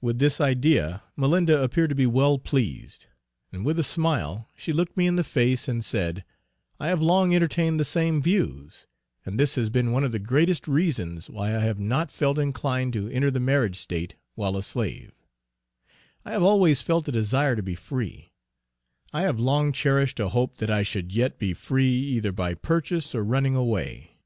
With 0.00 0.18
this 0.18 0.40
idea 0.40 1.04
Malinda 1.16 1.62
appeared 1.62 1.90
to 1.90 1.94
be 1.94 2.04
well 2.04 2.36
pleased, 2.36 3.06
and 3.52 3.64
with 3.64 3.78
a 3.78 3.84
smile 3.84 4.48
she 4.56 4.72
looked 4.72 4.96
me 4.96 5.06
in 5.06 5.14
the 5.14 5.22
face 5.22 5.68
and 5.68 5.84
said, 5.84 6.24
"I 6.80 6.88
have 6.88 7.00
long 7.00 7.32
entertained 7.32 7.78
the 7.78 7.84
same 7.84 8.20
views, 8.20 8.88
and 9.24 9.38
this 9.38 9.54
has 9.54 9.70
been 9.70 9.92
one 9.92 10.02
of 10.02 10.10
the 10.10 10.18
greatest 10.18 10.66
reasons 10.66 11.30
why 11.30 11.54
I 11.54 11.60
have 11.60 11.78
not 11.78 12.10
felt 12.10 12.40
inclined 12.40 12.92
to 12.94 13.08
enter 13.10 13.30
the 13.30 13.38
married 13.38 13.76
state 13.76 14.16
while 14.34 14.56
a 14.56 14.64
slave; 14.64 15.12
I 16.24 16.32
have 16.32 16.42
always 16.42 16.82
felt 16.82 17.06
a 17.06 17.12
desire 17.12 17.54
to 17.54 17.62
be 17.62 17.76
free; 17.76 18.32
I 19.12 19.22
have 19.22 19.38
long 19.38 19.70
cherished 19.70 20.18
a 20.18 20.30
hope 20.30 20.56
that 20.56 20.70
I 20.70 20.82
should 20.82 21.12
yet 21.12 21.38
be 21.38 21.54
free, 21.54 21.94
either 21.94 22.32
by 22.32 22.54
purchase 22.54 23.14
or 23.14 23.22
running 23.22 23.54
away. 23.54 24.16